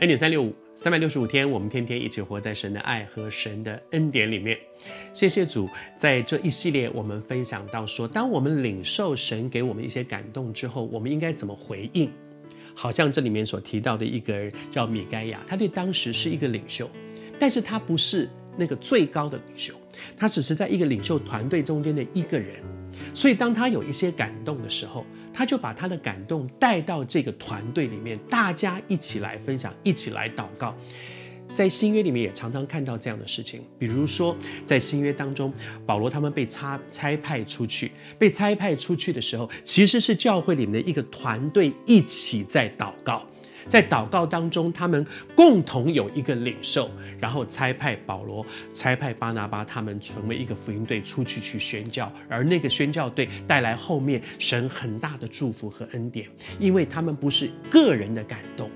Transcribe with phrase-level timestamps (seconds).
[0.00, 4.58] 恩典三六五，三百六十五天，我们天天一起活在神的爱和神的恩典里面。
[5.12, 12.10] 谢谢主，在这一系列我们分享到说，当我们领受神给我们一些感动之后，我们应该怎么回应？
[12.74, 16.90] 好像这里面所提到的一个人叫米该亚，他对当时是一个领袖，
[17.38, 19.72] 但是他不是那个最高的领袖，
[20.16, 22.56] 他只是在一个领袖团队中间的一个人。
[23.14, 30.74] 所以，当他有一些感动的时候，他就把他的感动带到这个团队里面，大家一起来分享，一起来祷告。
[31.52, 35.52] 在新约里面也常常看到这样的事情，比如说在新约当中，
[35.86, 43.24] 保罗他们被差差派出去，被差派出去的时候，其实是教会里面的一个团队一起在祷告。
[43.68, 58.70] 在祷告当中，他们共同有一个领袖，然后差派保罗、差派巴拿巴，他们成为一个福音队出去去宣教，而那个宣教队带来后面神很大的祝福和恩典，因为他们不是个人的感动，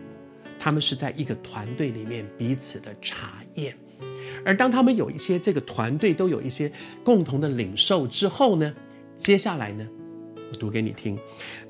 [0.58, 3.76] 他们是在一个团队里面彼此的查验，
[4.44, 6.70] 而当他们有一些这个团队都有一些
[7.04, 8.74] 共同的领受之后呢，
[9.16, 9.86] 接下来呢，
[10.50, 11.18] 我读给你听。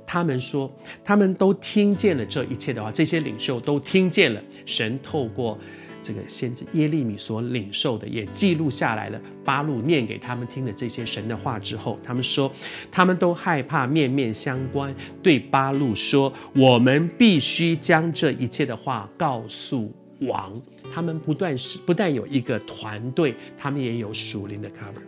[0.06, 0.72] 他们说，
[1.04, 5.58] 他们都听见了这一切的话，这些领袖都听见了神透过
[6.02, 9.20] 这个先知耶利米所领受的，也记录下来了。
[9.44, 12.50] 巴路念给他们听的这些神的话之后，他们说，
[12.90, 20.58] 他们都害怕，面面相关，对巴路说：“我们必须将这一切的话告诉王。”
[20.90, 25.02] 他们不断是不但有一个团队，他们也有属灵的 cover，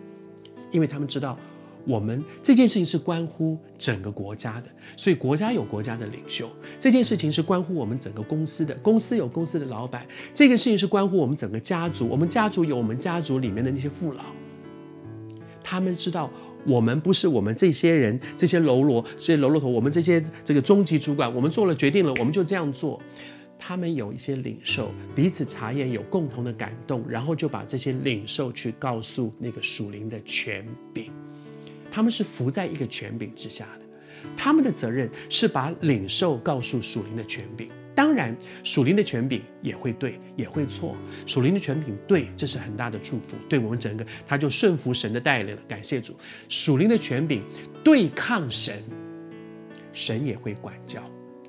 [0.70, 1.38] 因为他们知道。
[1.86, 6.50] 我们这件事情是关乎整个国家的，所以国家有国家的领袖。
[6.78, 10.06] 这件事情是关乎我们整个公司的，公司有公司的老板。
[10.34, 14.24] 这个事情是关乎我们整个家族，我们家族有我们家族里面的那些父老。
[15.62, 16.30] 他们知道，
[16.66, 23.00] 我们不是我们这些人，这些喽啰，这些喽啰头，我们这些这个中级主管，我们做了决定了，我们就这样做。
[23.62, 31.12] 他们有一些领袖，彼此查验，有共同的感动，然后就把这些领袖去告诉那个属灵的权柄。
[31.90, 33.86] 他们是服在一个权柄之下的，
[34.36, 37.68] 他们的责任是把领受告诉属灵的权柄。
[37.94, 40.96] 当然，属灵的权柄也会对，也会错。
[41.26, 45.62] 属灵的权柄对，这是很大的祝福，对我们整个他就顺服神的带领了。
[45.68, 46.16] 感谢主，
[46.48, 47.42] 属灵的权柄
[47.82, 48.82] 对抗神，
[49.92, 51.02] 神也会管教。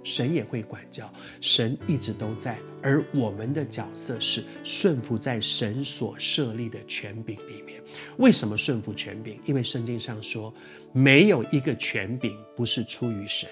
[0.04, 7.80] 神也会管教，神一直都在，而我们的角色是顺服在神所设立的权柄里面。
[8.18, 9.40] 为什么顺服权柄？
[9.46, 10.54] 因为圣经上说，
[10.92, 13.50] 没有一个权柄不是出于神。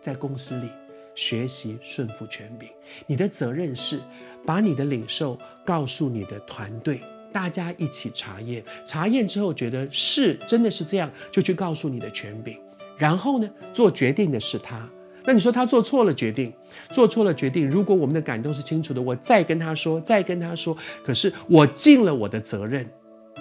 [0.00, 0.68] 在公司里
[1.14, 2.68] 学习顺服权柄，
[3.06, 4.00] 你的责任是
[4.44, 7.00] 把你的领受告诉你的团队，
[7.32, 12.58] 大家一起查验，查验之后觉得是真的是这样，就去告诉你的权柄，
[12.98, 14.88] 然后呢，做决定的是他。
[15.24, 16.52] 那你说他做错了决定，
[16.90, 17.70] 做错了决定。
[17.70, 20.76] 如果我们的感动是清楚的，我再跟他说，再跟他说。
[21.04, 22.84] 可是我尽了我的责任，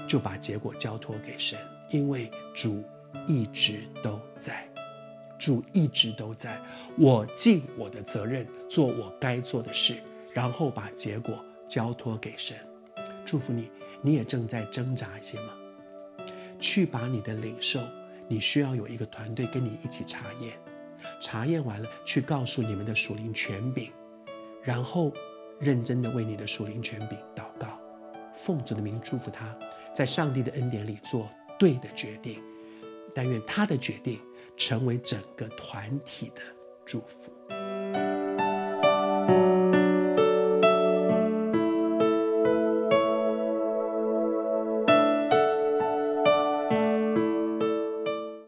[0.08, 1.58] 就把结果交托给神，
[1.90, 2.84] 因为主
[3.28, 4.68] 一直都在，
[5.40, 6.60] 主一直都在。
[6.98, 9.96] 我尽我的责任，做我该做的事，
[10.34, 12.58] 然后把结果交托给神。
[13.26, 13.70] 祝福你，
[14.02, 15.54] 你也正在挣扎一些吗？
[16.60, 17.80] 去把你的领受，
[18.28, 20.54] 你需要有一个团队跟你一起查验。
[21.20, 23.90] 查验完了，去告诉你们的属灵权柄，
[24.62, 25.12] 然后
[25.60, 27.18] 认真的为你的属灵权柄，
[28.44, 29.56] 奉主的名祝福他，
[29.94, 31.30] 在上帝的恩典里做
[31.60, 32.42] 对的决定，
[33.14, 34.20] 但愿他的决定
[34.58, 36.42] 成为整个团体的
[36.84, 37.32] 祝福。